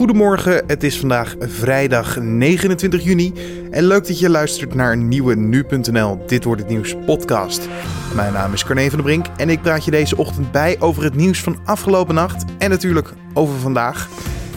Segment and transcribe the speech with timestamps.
[0.00, 3.32] Goedemorgen, het is vandaag vrijdag 29 juni
[3.70, 7.68] en leuk dat je luistert naar een nieuwe Nu.nl Dit Wordt Het Nieuws podcast.
[8.14, 11.02] Mijn naam is Carne van der Brink en ik praat je deze ochtend bij over
[11.02, 14.08] het nieuws van afgelopen nacht en natuurlijk over vandaag.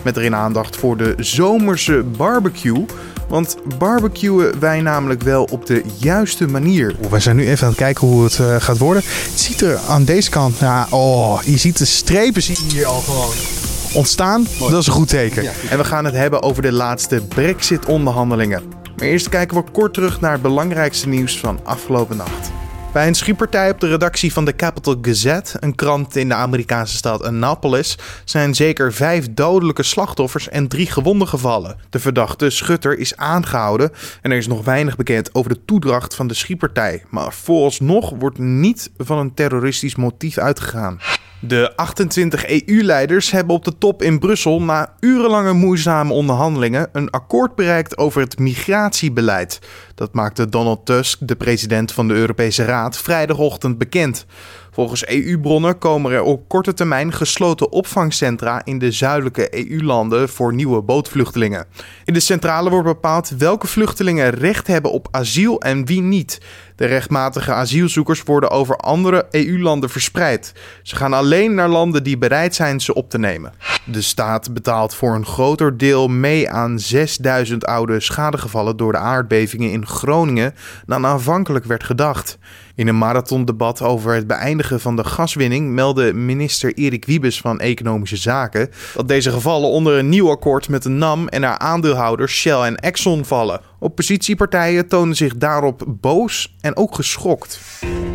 [0.03, 2.85] Met erin aandacht voor de zomerse barbecue.
[3.29, 6.95] Want barbecuen wij namelijk wel op de juiste manier.
[7.09, 9.03] We zijn nu even aan het kijken hoe het uh, gaat worden.
[9.05, 12.85] Het ziet er aan deze kant, ja, oh, je ziet de strepen zie je hier
[12.85, 13.62] al gewoon
[13.93, 14.47] ontstaan.
[14.59, 14.71] Mooi.
[14.71, 15.43] Dat is een goed teken.
[15.43, 15.51] Ja.
[15.69, 18.63] En we gaan het hebben over de laatste Brexit-onderhandelingen.
[18.97, 22.51] Maar eerst kijken we kort terug naar het belangrijkste nieuws van afgelopen nacht.
[22.93, 26.95] Bij een schietpartij op de redactie van de Capital Gazette, een krant in de Amerikaanse
[26.95, 31.77] stad Annapolis, zijn zeker vijf dodelijke slachtoffers en drie gewonden gevallen.
[31.89, 33.91] De verdachte schutter is aangehouden
[34.21, 37.03] en er is nog weinig bekend over de toedracht van de schietpartij.
[37.09, 40.99] Maar vooralsnog wordt niet van een terroristisch motief uitgegaan.
[41.45, 47.55] De 28 EU-leiders hebben op de top in Brussel na urenlange moeizame onderhandelingen een akkoord
[47.55, 49.59] bereikt over het migratiebeleid.
[49.95, 54.25] Dat maakte Donald Tusk, de president van de Europese Raad, vrijdagochtend bekend.
[54.71, 60.81] Volgens EU-bronnen komen er op korte termijn gesloten opvangcentra in de zuidelijke EU-landen voor nieuwe
[60.81, 61.65] bootvluchtelingen.
[62.05, 66.41] In de centrale wordt bepaald welke vluchtelingen recht hebben op asiel en wie niet.
[66.75, 70.53] De rechtmatige asielzoekers worden over andere EU-landen verspreid.
[70.83, 73.53] Ze gaan alleen naar landen die bereid zijn ze op te nemen.
[73.85, 79.71] De staat betaalt voor een groter deel mee aan 6000 oude schadegevallen door de aardbevingen
[79.71, 80.53] in Groningen
[80.85, 82.37] dan aanvankelijk werd gedacht.
[82.75, 88.17] In een marathondebat over het beëindigen van de gaswinning meldde minister Erik Wiebes van Economische
[88.17, 92.61] Zaken dat deze gevallen onder een nieuw akkoord met de NAM en haar aandeelhouders Shell
[92.61, 93.61] en Exxon vallen.
[93.79, 97.59] Oppositiepartijen tonen zich daarop boos en ook geschokt.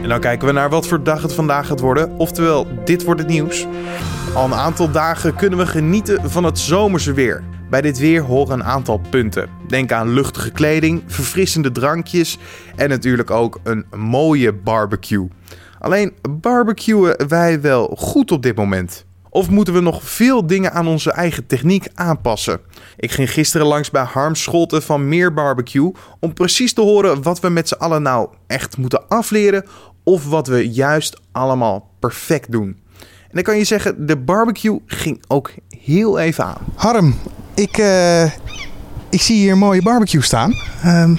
[0.03, 3.21] En dan kijken we naar wat voor dag het vandaag gaat worden, oftewel dit wordt
[3.21, 3.67] het nieuws.
[4.35, 7.58] Al een aantal dagen kunnen we genieten van het zomerse weer.
[7.71, 9.49] Bij dit weer horen een aantal punten.
[9.67, 12.39] Denk aan luchtige kleding, verfrissende drankjes
[12.77, 15.29] en natuurlijk ook een mooie barbecue.
[15.79, 19.07] Alleen barbecuen wij wel goed op dit moment?
[19.31, 22.61] Of moeten we nog veel dingen aan onze eigen techniek aanpassen?
[22.97, 27.41] Ik ging gisteren langs bij Harm Scholten van Meer Barbecue om precies te horen wat
[27.41, 29.65] we met z'n allen nou echt moeten afleren
[30.05, 32.77] of wat we juist allemaal perfect doen.
[32.99, 36.67] En dan kan je zeggen, de barbecue ging ook heel even aan.
[36.75, 37.15] Harm,
[37.59, 38.25] ik, uh,
[39.11, 40.55] ik zie hier een mooie barbecue staan.
[40.85, 41.11] Uh,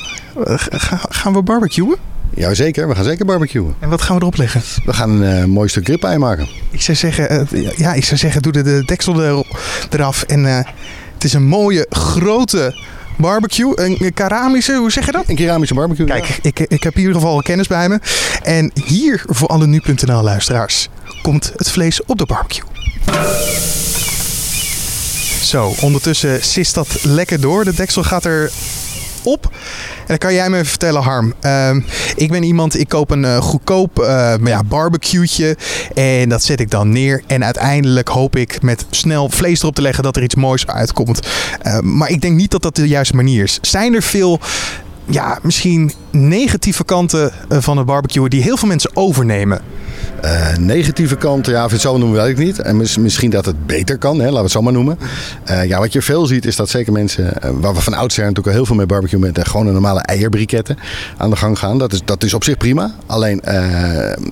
[1.09, 1.95] gaan we barbecuen?
[2.33, 3.75] Jazeker, we gaan zeker barbecuen.
[3.79, 4.61] En wat gaan we erop leggen?
[4.85, 6.47] We gaan een uh, mooi stuk ribeye maken.
[6.71, 7.47] Ik zou zeggen,
[7.77, 9.45] ja, ik zou zeggen doe de, de deksel er,
[9.89, 10.23] eraf.
[10.23, 12.83] En het is een mooie, grote
[13.17, 13.71] barbecue.
[13.75, 15.23] Een keramische, hoe zeg je dat?
[15.27, 16.05] Een keramische barbecue.
[16.05, 16.35] Kijk, ja.
[16.41, 17.99] ik, ik heb in ieder geval kennis bij me.
[18.43, 20.89] En hier, voor alle nu.nl luisteraars,
[21.21, 22.63] komt het vlees op de barbecue.
[25.41, 27.63] Zo, ondertussen sist dat lekker door.
[27.63, 28.51] De deksel gaat er
[29.23, 29.45] op.
[29.99, 31.33] En dan kan jij me even vertellen, Harm.
[31.41, 31.75] Uh,
[32.15, 34.63] ik ben iemand, ik koop een uh, goedkoop uh, ja.
[35.93, 37.21] En dat zet ik dan neer.
[37.27, 41.27] En uiteindelijk hoop ik met snel vlees erop te leggen dat er iets moois uitkomt.
[41.63, 43.57] Uh, maar ik denk niet dat dat de juiste manier is.
[43.61, 44.39] Zijn er veel
[45.09, 49.61] ja, misschien negatieve kanten van het barbecue die heel veel mensen overnemen?
[50.25, 52.59] Uh, negatieve kanten, ja, of het zo noemen weet ik niet.
[52.59, 54.99] En mis, misschien dat het beter kan, hè, laten we het zo maar noemen.
[55.49, 58.21] Uh, ja, wat je veel ziet is dat zeker mensen, uh, waar we van oudsher
[58.21, 60.77] natuurlijk al heel veel mee barbecue met gewoon een normale eierbriketten
[61.17, 61.77] aan de gang gaan.
[61.77, 62.95] Dat is, dat is op zich prima.
[63.05, 63.41] Alleen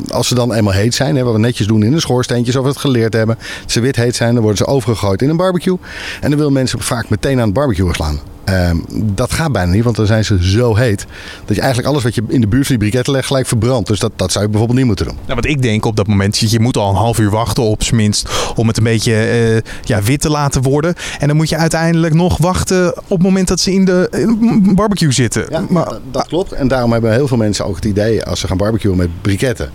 [0.10, 2.64] als ze dan eenmaal heet zijn, hè, wat we netjes doen in de schoorsteentjes of
[2.64, 3.38] we het geleerd hebben.
[3.66, 5.78] Ze wit heet zijn, dan worden ze overgegooid in een barbecue.
[6.22, 8.20] En dan willen mensen vaak meteen aan het barbecue slaan.
[8.50, 8.86] Um,
[9.16, 11.06] dat gaat bijna niet, want dan zijn ze zo heet.
[11.46, 13.88] Dat je eigenlijk alles wat je in de buurt van die briketten legt gelijk verbrandt.
[13.88, 15.18] Dus dat, dat zou je bijvoorbeeld niet moeten doen.
[15.24, 17.92] Nou, wat ik denk op dat moment, je moet al een half uur wachten op
[17.92, 18.30] minst.
[18.56, 20.96] Om het een beetje uh, ja, wit te laten worden.
[21.20, 24.64] En dan moet je uiteindelijk nog wachten op het moment dat ze in de, in
[24.64, 25.46] de barbecue zitten.
[25.50, 26.52] Ja, maar, dat, dat klopt.
[26.52, 29.70] En daarom hebben heel veel mensen ook het idee als ze gaan barbecuen met briketten.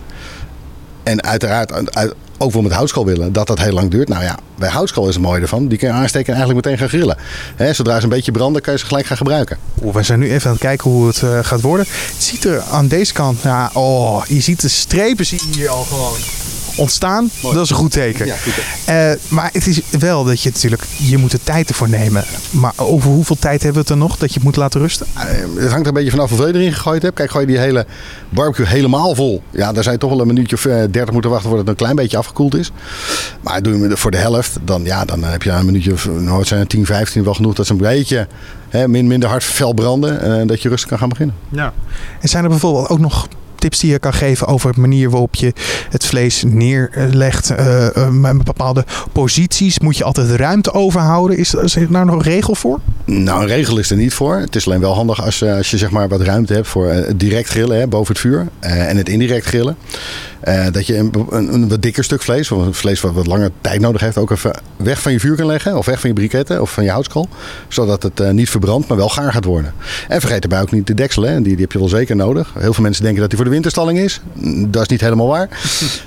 [1.02, 1.72] En uiteraard,
[2.38, 4.08] ook wel met houtskool willen, dat dat heel lang duurt.
[4.08, 5.68] Nou ja, bij houtskool is het mooie ervan.
[5.68, 7.16] Die kun je aansteken en eigenlijk meteen gaan grillen.
[7.74, 9.58] Zodra ze een beetje branden, kan je ze gelijk gaan gebruiken.
[9.82, 11.86] Oeh, we zijn nu even aan het kijken hoe het uh, gaat worden.
[11.88, 15.68] Het ziet er aan deze kant, ja, oh, je ziet de strepen zie je hier
[15.68, 16.16] al gewoon
[16.76, 17.30] ontstaan.
[17.42, 17.54] Mooi.
[17.54, 18.26] Dat is een goed teken.
[18.26, 18.52] Ja, goed
[18.88, 22.24] uh, maar het is wel dat je natuurlijk, je moet de tijd ervoor nemen.
[22.50, 25.06] Maar over hoeveel tijd hebben we het er nog dat je het moet laten rusten?
[25.16, 25.22] Uh,
[25.62, 27.14] het hangt er een beetje vanaf hoeveel je erin gegooid hebt.
[27.14, 27.86] Kijk, gooi je die hele
[28.28, 29.42] barbecue helemaal vol.
[29.50, 31.68] Ja, daar zou je toch wel een minuutje of uh, 30 moeten wachten voordat het
[31.68, 32.70] een klein beetje afgekoeld is.
[33.40, 36.08] Maar doe je het voor de helft, dan, ja, dan heb je een minuutje of
[36.08, 38.26] nou, zijn 10, 15 wel genoeg dat ze een beetje
[38.68, 40.20] hè, min, minder hard fel branden.
[40.20, 41.34] En dat je rustig kan gaan beginnen.
[41.48, 41.72] Ja.
[42.20, 43.28] En zijn er bijvoorbeeld ook nog
[43.62, 45.52] tips die je kan geven over de manier waarop je
[45.90, 47.50] het vlees neerlegt?
[47.50, 49.78] Uh, met bepaalde posities?
[49.78, 51.38] Moet je altijd ruimte overhouden?
[51.38, 52.80] Is, er daar nog een regel voor?
[53.04, 54.36] Nou, een regel is er niet voor.
[54.36, 57.48] Het is alleen wel handig als, als je zeg maar wat ruimte hebt voor direct
[57.48, 59.76] grillen hè, boven het vuur en het indirect grillen.
[60.72, 63.50] Dat je een, een, een, wat dikker stuk vlees, of een vlees wat wat langer
[63.60, 65.78] tijd nodig heeft, ook even weg van je vuur kan leggen.
[65.78, 67.28] Of weg van je briketten of van je houtskool.
[67.68, 69.74] Zodat het niet verbrandt, maar wel gaar gaat worden.
[70.08, 71.22] En vergeet daarbij ook niet de deksel.
[71.22, 71.34] Hè.
[71.34, 72.52] Die, die heb je wel zeker nodig.
[72.58, 74.20] Heel veel mensen denken dat die voor de winterstalling is.
[74.66, 75.48] Dat is niet helemaal waar.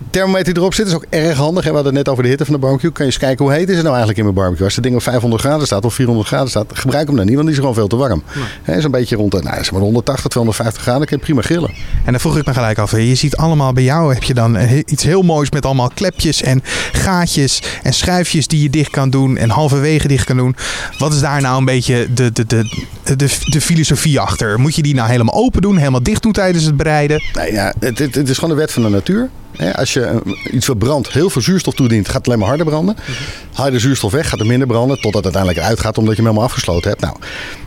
[0.09, 1.63] Thermometer die erop zit is ook erg handig.
[1.63, 2.91] We hadden het net over de hitte van de barbecue.
[2.91, 4.65] Kan je eens kijken hoe heet is het nou eigenlijk in mijn barbecue.
[4.65, 7.35] Als het ding op 500 graden staat of 400 graden staat, gebruik hem dan niet,
[7.35, 8.23] want die is gewoon veel te warm.
[8.65, 8.81] Nee.
[8.81, 11.69] Zo'n beetje rond de nou, zeg maar 180, 250 graden kun je prima grillen.
[12.05, 12.91] En dan vroeg ik me gelijk af.
[12.91, 16.61] Je ziet allemaal bij jou heb je dan iets heel moois met allemaal klepjes en
[16.91, 20.55] gaatjes en schuifjes die je dicht kan doen en halverwege dicht kan doen.
[20.97, 24.59] Wat is daar nou een beetje de, de, de, de, de filosofie achter?
[24.59, 27.23] Moet je die nou helemaal open doen, helemaal dicht doen tijdens het bereiden?
[27.35, 29.29] Nee, ja, het, het, het is gewoon de wet van de natuur.
[29.75, 30.21] Als je
[30.51, 32.95] iets verbrandt, heel veel zuurstof toedient, gaat het alleen maar harder branden.
[33.53, 36.21] Haal je de zuurstof weg, gaat het minder branden, totdat het uiteindelijk uitgaat omdat je
[36.21, 37.01] hem helemaal afgesloten hebt.
[37.01, 37.15] Nou,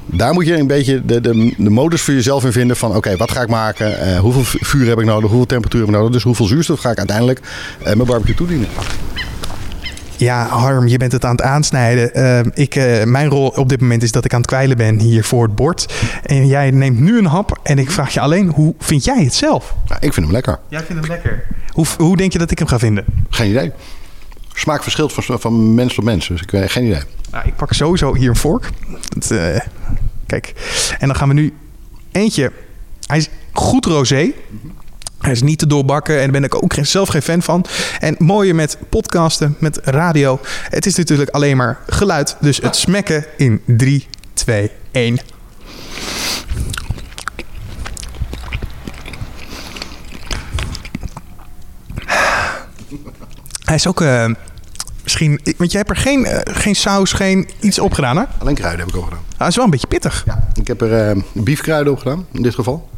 [0.07, 3.17] daar moet je een beetje de, de, de modus voor jezelf in vinden van oké,
[3.17, 4.09] wat ga ik maken?
[4.09, 5.29] Uh, hoeveel vuur heb ik nodig?
[5.29, 6.13] Hoeveel temperatuur heb ik nodig?
[6.13, 7.41] Dus hoeveel zuurstof ga ik uiteindelijk
[7.79, 8.69] uh, mijn barbecue toedienen?
[10.19, 12.11] Ja, Harm, je bent het aan het aansnijden.
[12.19, 14.99] Uh, ik, uh, mijn rol op dit moment is dat ik aan het kwijlen ben
[14.99, 15.95] hier voor het bord.
[16.23, 19.35] En jij neemt nu een hap en ik vraag je alleen, hoe vind jij het
[19.35, 19.75] zelf?
[19.85, 20.59] Ja, ik vind hem lekker.
[20.69, 21.47] Jij vindt hem lekker.
[21.73, 23.05] Hoe, hoe denk je dat ik hem ga vinden?
[23.31, 23.73] Geen idee.
[24.55, 27.03] Smaak verschilt van, van mens tot mens, dus ik heb geen idee.
[27.31, 28.71] Nou, ik pak sowieso hier een vork.
[29.09, 29.59] Dat, uh,
[30.27, 30.53] kijk,
[30.99, 31.55] en dan gaan we nu
[32.13, 32.53] eentje.
[33.07, 34.33] Hij is goed rosé.
[35.19, 37.65] Hij is niet te doorbakken en daar ben ik ook zelf geen fan van.
[38.01, 40.41] En mooie met podcasten, met radio.
[40.69, 42.37] Het is natuurlijk alleen maar geluid.
[42.41, 45.19] Dus het smekken in 3, 2, 1.
[53.65, 54.27] Hij is ook uh,
[55.03, 55.41] misschien...
[55.57, 58.25] Want jij hebt er geen, uh, geen saus, geen iets op gedaan, hè?
[58.39, 59.25] Alleen kruiden heb ik ook gedaan.
[59.37, 60.23] Hij is wel een beetje pittig.
[60.27, 62.89] Ja, ik heb er uh, biefkruiden op gedaan, in dit geval.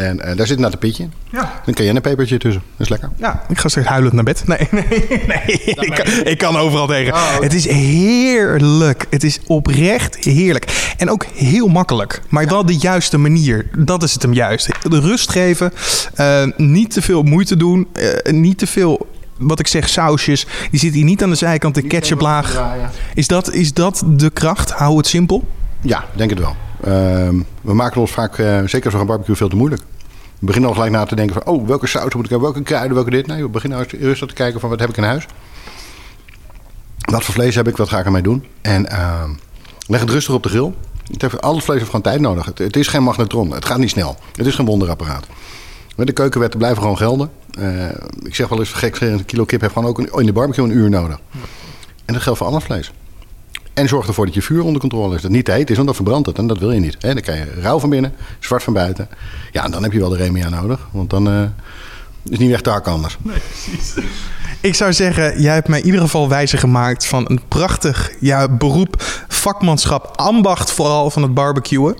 [0.00, 1.08] En uh, daar zit een pitje.
[1.30, 1.62] Ja.
[1.66, 2.62] Een cayennepepertje tussen.
[2.76, 3.10] Dat is lekker.
[3.16, 4.46] Ja, ik ga straks huilend naar bed.
[4.46, 5.60] Nee, nee, nee.
[5.64, 7.12] Ik kan, ik kan, overal tegen.
[7.12, 7.42] Oh, okay.
[7.42, 9.06] Het is heerlijk.
[9.10, 10.94] Het is oprecht heerlijk.
[10.96, 12.22] En ook heel makkelijk.
[12.28, 13.70] Maar wel de juiste manier.
[13.78, 14.68] Dat is het hem juist.
[14.88, 15.72] De rust geven.
[16.16, 17.88] Uh, niet te veel moeite doen.
[17.92, 19.06] Uh, niet te veel
[19.36, 20.46] wat ik zeg, sausjes.
[20.70, 22.62] Die zit hier niet aan de zijkant, de ketchuplaag.
[23.14, 24.70] Is dat, is dat de kracht?
[24.70, 25.44] Hou het simpel?
[25.80, 26.56] Ja, denk het wel.
[26.86, 27.28] Uh,
[27.60, 29.82] we maken ons vaak, uh, zeker gaan barbecue, veel te moeilijk.
[30.38, 32.62] We beginnen al gelijk na te denken van, oh, welke saus moet ik hebben, welke
[32.62, 33.26] kruiden, welke dit.
[33.26, 35.26] Nee, we beginnen rustig te kijken van, wat heb ik in huis?
[37.10, 38.46] Wat voor vlees heb ik, wat ga ik ermee doen?
[38.60, 39.24] En uh,
[39.86, 40.72] leg het rustig op de grill.
[41.12, 42.50] Het heeft, al vlees heeft gewoon tijd nodig.
[42.54, 44.16] Het, is geen magnetron, het gaat niet snel.
[44.36, 45.26] Het is geen wonderapparaat.
[45.96, 47.30] De keukenwetten blijven gewoon gelden.
[47.58, 47.84] Uh,
[48.22, 50.64] ik zeg wel eens, gek, een kilo kip heeft gewoon ook een, in de barbecue
[50.64, 51.18] een uur nodig.
[52.04, 52.92] En dat geldt voor ander vlees.
[53.74, 55.22] En zorg ervoor dat je vuur onder controle is.
[55.22, 56.38] Dat niet te heet is, want dan verbrandt het.
[56.38, 56.96] En dat wil je niet.
[56.98, 59.08] He, dan krijg je rauw van binnen, zwart van buiten.
[59.52, 60.88] Ja, en dan heb je wel de remia nodig.
[60.90, 61.42] Want dan uh,
[62.28, 63.16] is niet echt taak anders.
[63.22, 63.94] Nee, precies.
[64.60, 68.48] Ik zou zeggen, jij hebt mij in ieder geval wijzer gemaakt van een prachtig ja,
[68.48, 68.94] beroep,
[69.28, 71.96] vakmanschap, ambacht vooral van het barbecuen.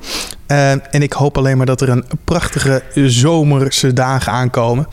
[0.47, 4.87] Uh, en ik hoop alleen maar dat er een prachtige zomerse dagen aankomen.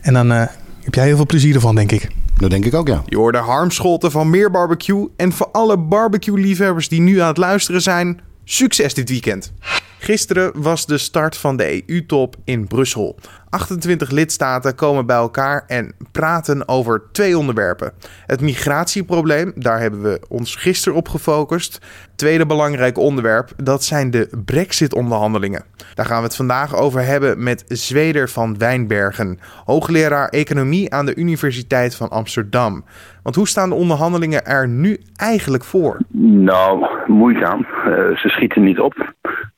[0.00, 0.42] En dan uh,
[0.82, 2.08] heb jij heel veel plezier ervan, denk ik.
[2.36, 3.02] Dat denk ik ook, ja.
[3.06, 5.08] Je hoorde Harm Scholten van Meer Barbecue.
[5.16, 9.52] En voor alle barbecue-liefhebbers die nu aan het luisteren zijn, succes dit weekend.
[10.04, 13.18] Gisteren was de start van de EU-top in Brussel.
[13.50, 17.92] 28 lidstaten komen bij elkaar en praten over twee onderwerpen.
[18.26, 21.78] Het migratieprobleem, daar hebben we ons gisteren op gefocust.
[22.16, 25.64] Tweede belangrijk onderwerp, dat zijn de Brexit-onderhandelingen.
[25.94, 31.14] Daar gaan we het vandaag over hebben met Zweder van Wijnbergen, hoogleraar economie aan de
[31.14, 32.84] Universiteit van Amsterdam.
[33.22, 36.00] Want hoe staan de onderhandelingen er nu eigenlijk voor?
[36.18, 37.60] Nou, moeizaam.
[37.60, 39.12] Uh, ze schieten niet op.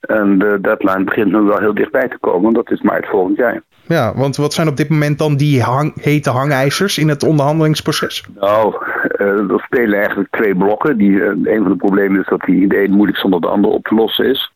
[0.07, 2.53] En de deadline begint nu wel heel dichtbij te komen.
[2.53, 3.63] Dat is maart volgend jaar.
[3.89, 8.25] Ja, want wat zijn op dit moment dan die hang, hete hangijzers in het onderhandelingsproces?
[8.35, 8.75] Nou,
[9.19, 10.97] uh, er spelen eigenlijk twee blokken.
[10.97, 13.71] Die, uh, een van de problemen is dat die de een moeilijk zonder de ander
[13.71, 14.53] op te lossen is.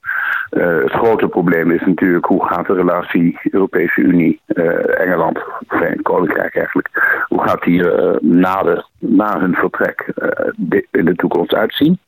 [0.51, 4.41] Uh, het grote probleem is natuurlijk hoe gaat de relatie Europese Unie,
[4.97, 5.39] Engeland,
[5.69, 6.89] Verenigd Koninkrijk eigenlijk,
[7.29, 7.83] hoe gaat die
[8.21, 10.13] na, de, na hun vertrek
[10.91, 11.99] in de toekomst uitzien?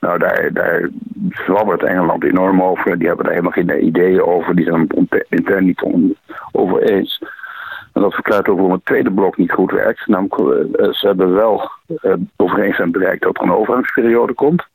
[0.00, 0.88] Nou, daar, daar
[1.30, 2.98] zwabbert Engeland enorm over.
[2.98, 4.56] Die hebben daar helemaal geen ideeën over.
[4.56, 6.16] Die zijn het intern niet on,
[6.52, 7.22] over eens.
[7.92, 10.06] En dat verklaart ook waarom het tweede blok niet goed werkt.
[10.06, 11.70] Namelijk, uh, ze hebben wel
[12.02, 14.66] uh, overeenstemming bereikt dat er een overgangsperiode komt.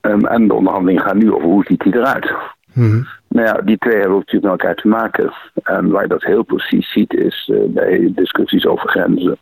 [0.00, 2.34] Um, en de onderhandelingen gaan nu over hoe ziet die eruit.
[2.72, 3.06] Mm -hmm.
[3.28, 5.32] Nou ja, die twee hebben natuurlijk met elkaar te maken.
[5.62, 9.38] En waar je dat heel precies ziet is uh, bij discussies over grenzen.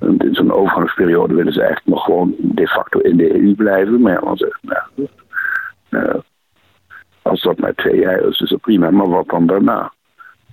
[0.00, 4.00] In zo'n overgangsperiode willen ze eigenlijk nog gewoon de facto in de EU blijven.
[4.00, 4.60] Maar ja, dan zeggen
[5.88, 6.22] nou,
[7.22, 8.90] als dat maar twee jaar is, is dat prima.
[8.90, 9.92] Maar wat dan daarna?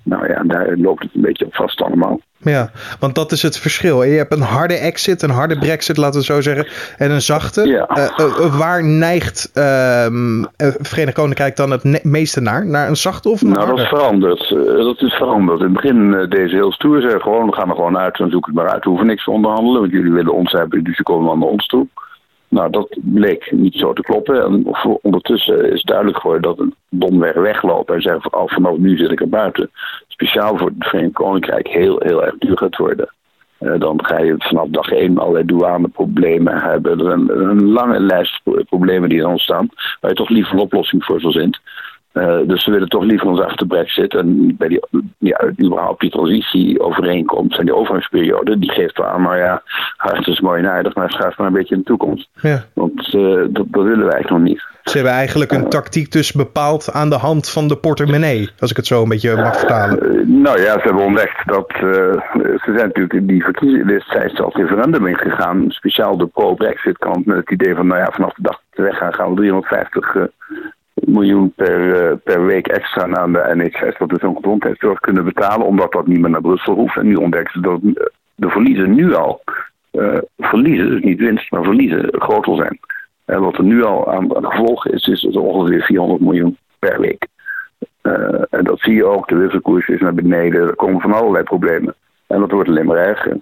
[0.04, 2.20] Nou ja, daar loopt het een beetje op vast allemaal.
[2.44, 4.04] Ja, want dat is het verschil.
[4.04, 7.68] Je hebt een harde exit, een harde brexit, laten we zo zeggen, en een zachte.
[7.68, 7.90] Ja.
[8.20, 10.06] Uh, waar neigt uh,
[10.82, 12.66] Verenigd Koninkrijk dan het meeste naar?
[12.66, 13.76] Naar een zachte of een Nou, harde?
[13.76, 14.50] dat is veranderd.
[14.86, 15.60] dat is veranderd.
[15.60, 18.46] In het begin deze heel stoer zeggen gewoon, we gaan er gewoon uit en zoek
[18.46, 18.84] het maar uit.
[18.84, 21.48] We hoeven niks te onderhandelen, want jullie willen ons hebben, dus je komen dan naar
[21.48, 21.88] ons toe.
[22.54, 24.44] Nou, dat bleek niet zo te kloppen.
[24.44, 24.66] En
[25.02, 29.12] ondertussen is duidelijk geworden dat een domweg weglopen en zeggen van oh, vanaf nu zit
[29.12, 29.72] ik er buiten.
[30.08, 33.14] Speciaal voor het Verenigd Koninkrijk heel, heel erg duur gaat worden.
[33.60, 37.00] Uh, dan ga je vanaf dag één allerlei douaneproblemen hebben.
[37.00, 39.70] Er een, een lange lijst problemen die er ontstaan,
[40.02, 41.60] waar je toch liever een oplossing voor verzint.
[42.14, 44.16] Uh, dus we willen toch liever ons achter de brexit.
[44.16, 44.86] En bij die,
[45.18, 49.64] ja, überhaupt die transitieovereenkomst en die overgangsperiode, die geeft wel aan, maar ja,
[49.98, 52.30] hart is mooi en aardig, maar schuift maar een beetje in de toekomst.
[52.42, 52.64] Ja.
[52.74, 54.64] Want uh, dat, dat, willen wij eigenlijk nog niet.
[54.84, 58.78] Ze hebben eigenlijk een tactiek dus bepaald aan de hand van de portemonnee, als ik
[58.78, 60.42] het zo een beetje mag vertalen.
[60.42, 65.08] Nou ja, ze hebben ontdekt dat ze zijn natuurlijk in die verkiezingslist zijn zelfs referendum
[65.08, 68.84] ingegaan, speciaal de pro-brexit kant, met het idee van, nou ja, vanaf de dag we
[68.84, 70.16] weggaan gaan we 350
[71.08, 75.92] miljoen per, per week extra naar de NHS, dat is een gezondheidszorg, kunnen betalen, omdat
[75.92, 76.98] dat niet meer naar Brussel hoeft.
[76.98, 77.80] En nu ontdekken ze dat
[78.36, 79.44] de verliezen nu al,
[79.92, 82.80] uh, verliezen, dus niet winst, maar verliezen, groter zijn.
[83.26, 87.28] En wat er nu al aan, aan is, is ongeveer 400 miljoen per week.
[88.50, 91.96] En dat zie je ook, de wisselkoers is naar beneden, er komen van allerlei problemen.
[92.28, 93.38] En dat wordt alleen maar erger.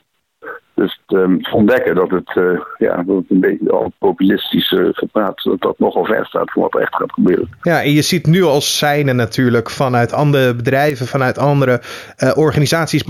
[0.81, 5.61] Dus um, ontdekken dat het, uh, ja, het een beetje al populistisch uh, gepraat, dat
[5.61, 7.49] dat nogal ver staat voor wat er echt gaat gebeuren.
[7.61, 11.81] Ja, en je ziet nu al seinen natuurlijk vanuit andere bedrijven, vanuit andere
[12.17, 13.03] uh, organisaties.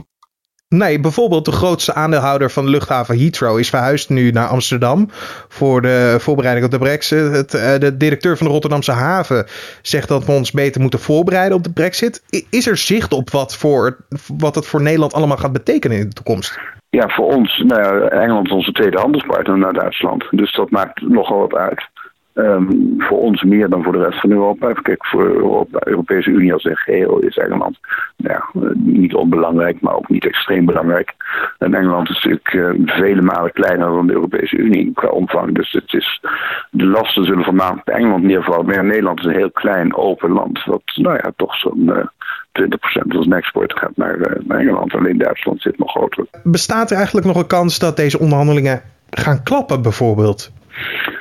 [0.67, 5.09] Nee, bijvoorbeeld de grootste aandeelhouder van de luchthaven Heathrow is verhuisd nu naar Amsterdam
[5.47, 7.31] voor de voorbereiding op de brexit.
[7.31, 7.51] Het,
[7.81, 9.45] de directeur van de Rotterdamse haven
[9.81, 12.23] zegt dat we ons beter moeten voorbereiden op de brexit.
[12.49, 13.97] Is er zicht op wat, voor,
[14.37, 16.59] wat het voor Nederland allemaal gaat betekenen in de toekomst?
[16.91, 20.27] Ja, voor ons, nou Engeland is onze tweede handelspartner naar Duitsland.
[20.31, 21.89] Dus dat maakt nogal wat uit.
[22.33, 24.73] Um, voor ons meer dan voor de rest van Europa.
[24.73, 25.27] Kijk, voor
[25.69, 27.79] de Europese Unie als een geheel is Engeland
[28.15, 31.13] ja, niet onbelangrijk, maar ook niet extreem belangrijk.
[31.57, 35.55] En Engeland is natuurlijk uh, vele malen kleiner dan de Europese Unie qua omvang.
[35.55, 36.21] Dus het is,
[36.69, 38.65] de lasten zullen vanavond bij Engeland neervallen.
[38.65, 40.63] Maar ja, Nederland is een heel klein, open land.
[40.65, 42.05] Wat nou ja, toch zo'n uh,
[42.51, 44.93] 20% van zijn export gaat naar, uh, naar Engeland.
[44.93, 46.25] Alleen Duitsland zit nog groter.
[46.43, 50.51] Bestaat er eigenlijk nog een kans dat deze onderhandelingen gaan klappen bijvoorbeeld?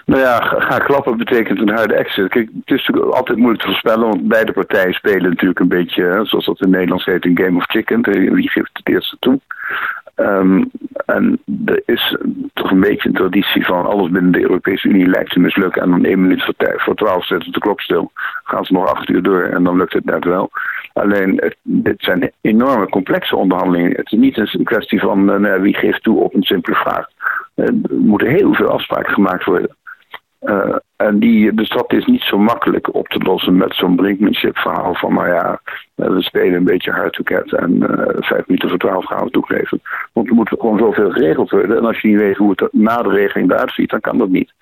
[0.06, 2.28] Nou ja, gaan klappen betekent een harde exit.
[2.28, 6.20] Kijk, het is natuurlijk altijd moeilijk te voorspellen, want beide partijen spelen natuurlijk een beetje,
[6.22, 8.02] zoals dat in Nederlands heet, een game of chicken.
[8.34, 9.40] Wie geeft het eerste toe?
[10.16, 10.70] Um,
[11.06, 12.16] en er is
[12.52, 15.82] toch een beetje een traditie van alles binnen de Europese Unie lijkt te mislukken.
[15.82, 18.10] En dan één minuut voor, voor twaalf zetten de klok stil.
[18.44, 20.50] Gaan ze nog acht uur door en dan lukt het net wel.
[20.92, 23.90] Alleen, dit zijn enorme complexe onderhandelingen.
[23.90, 27.06] Het is niet een kwestie van uh, nou, wie geeft toe op een simpele vraag.
[27.54, 29.76] Uh, er moeten heel veel afspraken gemaakt worden.
[30.42, 34.59] Uh, en die, dus dat is niet zo makkelijk op te lossen met zo'n brinkmanship
[34.59, 35.61] verhaal van, maar ja,
[35.94, 37.78] we spelen een beetje hard to get en
[38.18, 39.80] vijf minuten voor twaalf gaan we toegeven.
[40.12, 41.76] Want er moet gewoon zoveel geregeld worden.
[41.76, 44.28] En als je niet weet hoe het na de regeling eruit ziet, dan kan dat
[44.28, 44.52] niet.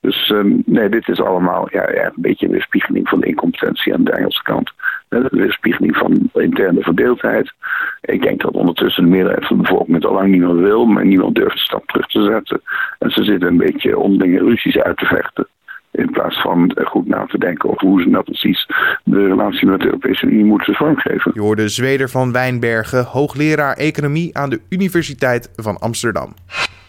[0.00, 3.94] Dus um, nee, dit is allemaal ja, ja, een beetje een weerspiegeling van de incompetentie
[3.94, 4.72] aan de Engelse kant.
[5.08, 7.52] Een weerspiegeling van de interne verdeeldheid.
[8.00, 10.86] Ik denk dat ondertussen de meerderheid van de bevolking het al lang niet meer wil,
[10.86, 12.60] maar niemand durft de stap terug te zetten.
[12.98, 15.46] En ze zitten een beetje onderlinge ruzies uit te vechten.
[15.90, 18.66] In plaats van goed na te denken over hoe ze nou precies
[19.04, 21.32] de relatie met de Europese Unie moeten vormgeven.
[21.34, 26.34] Je hoorde Zweder van Wijnbergen, hoogleraar economie aan de Universiteit van Amsterdam.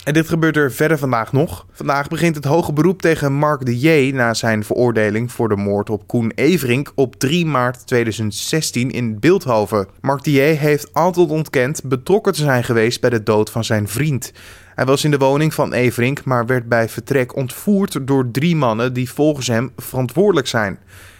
[0.07, 1.65] En dit gebeurt er verder vandaag nog.
[1.71, 4.11] Vandaag begint het hoge beroep tegen Mark de J.
[4.11, 9.87] na zijn veroordeling voor de moord op Koen Everink op 3 maart 2016 in Beeldhoven.
[10.01, 10.39] Mark de J.
[10.39, 14.31] heeft altijd ontkend betrokken te zijn geweest bij de dood van zijn vriend.
[14.75, 18.93] Hij was in de woning van Everink, maar werd bij vertrek ontvoerd door drie mannen
[18.93, 20.79] die volgens hem verantwoordelijk zijn.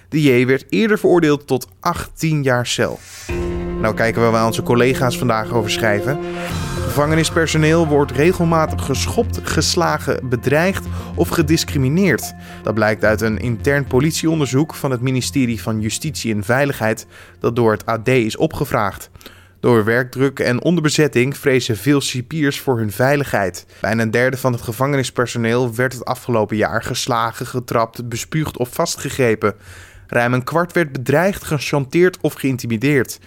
[0.10, 3.00] De J werd eerder veroordeeld tot 18 jaar cel.
[3.82, 6.20] Nou kijken we waar onze collega's vandaag over schrijven.
[6.98, 10.86] Gevangenispersoneel wordt regelmatig geschopt, geslagen, bedreigd
[11.16, 12.34] of gediscrimineerd.
[12.64, 17.08] Dat blijkt uit een intern politieonderzoek van het ministerie van Justitie en Veiligheid
[17.40, 19.10] dat door het AD is opgevraagd.
[19.60, 23.66] Door werkdruk en onderbezetting vrezen veel cipiers voor hun veiligheid.
[23.82, 29.56] Bijna een derde van het gevangenispersoneel werd het afgelopen jaar geslagen, getrapt, bespuugd of vastgegrepen.
[30.08, 33.20] Ruim een kwart werd bedreigd, gechanteerd of geïntimideerd.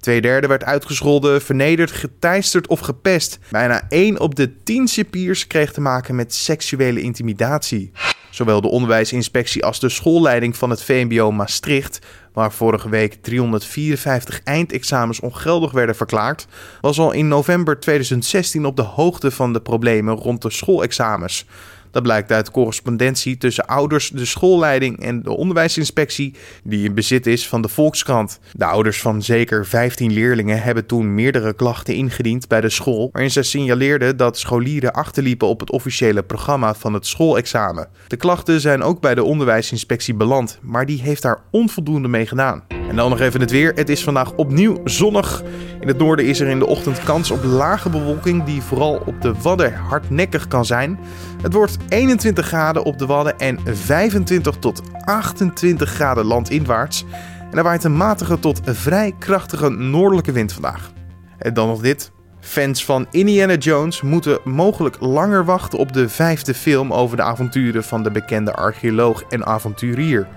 [0.00, 3.38] Tweederde werd uitgescholden, vernederd, geteisterd of gepest.
[3.50, 7.92] Bijna 1 op de 10 cipiers kreeg te maken met seksuele intimidatie.
[8.30, 11.98] Zowel de onderwijsinspectie als de schoolleiding van het VMBO Maastricht,
[12.32, 16.46] waar vorige week 354 eindexamens ongeldig werden verklaard,
[16.80, 21.46] was al in november 2016 op de hoogte van de problemen rond de schoolexamens.
[21.90, 27.48] Dat blijkt uit correspondentie tussen ouders, de schoolleiding en de onderwijsinspectie, die in bezit is
[27.48, 28.40] van de Volkskrant.
[28.52, 33.30] De ouders van zeker 15 leerlingen hebben toen meerdere klachten ingediend bij de school, waarin
[33.30, 37.88] ze signaleerden dat scholieren achterliepen op het officiële programma van het schoolexamen.
[38.06, 42.77] De klachten zijn ook bij de onderwijsinspectie beland, maar die heeft daar onvoldoende mee gedaan.
[42.88, 43.72] En dan nog even het weer.
[43.74, 45.42] Het is vandaag opnieuw zonnig.
[45.80, 49.22] In het noorden is er in de ochtend kans op lage bewolking die vooral op
[49.22, 50.98] de Wadden hardnekkig kan zijn.
[51.42, 57.04] Het wordt 21 graden op de Wadden en 25 tot 28 graden landinwaarts.
[57.50, 60.92] En er waait een matige tot vrij krachtige noordelijke wind vandaag.
[61.38, 62.10] En dan nog dit.
[62.40, 67.84] Fans van Indiana Jones moeten mogelijk langer wachten op de vijfde film over de avonturen
[67.84, 70.28] van de bekende archeoloog en avonturier.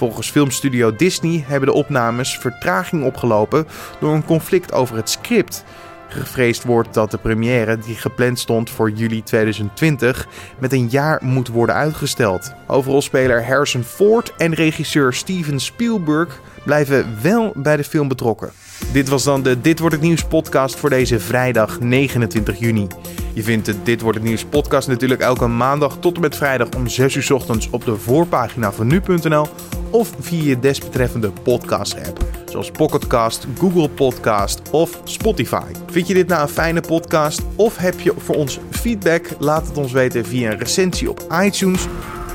[0.00, 3.66] Volgens filmstudio Disney hebben de opnames vertraging opgelopen
[4.00, 5.64] door een conflict over het script.
[6.08, 10.28] Gevreesd wordt dat de première, die gepland stond voor juli 2020,
[10.58, 12.52] met een jaar moet worden uitgesteld.
[12.66, 18.50] Hoofdrolspeler Harrison Ford en regisseur Steven Spielberg blijven wel bij de film betrokken.
[18.92, 22.86] Dit was dan de Dit wordt het nieuws podcast voor deze vrijdag 29 juni.
[23.32, 26.68] Je vindt de Dit wordt het nieuws podcast natuurlijk elke maandag tot en met vrijdag
[26.76, 29.46] om 6 uur ochtends op de voorpagina van nu.nl
[29.90, 35.72] of via je desbetreffende podcast app, zoals Pocketcast, Google Podcast of Spotify.
[35.90, 39.26] Vind je dit nou een fijne podcast of heb je voor ons feedback?
[39.38, 41.86] Laat het ons weten via een recensie op iTunes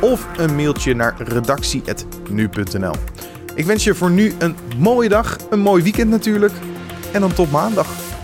[0.02, 2.94] of een mailtje naar redactie.nu.nl.
[3.56, 6.54] Ik wens je voor nu een mooie dag, een mooi weekend natuurlijk
[7.12, 8.15] en dan tot maandag.